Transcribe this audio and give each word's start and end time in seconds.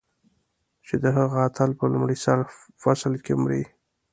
چې 0.85 0.95
د 1.03 1.05
هغه 1.17 1.37
اتل 1.47 1.71
په 1.79 1.85
لومړي 1.91 2.17
فصل 2.83 3.13
کې 3.25 3.33
مري. 3.41 3.63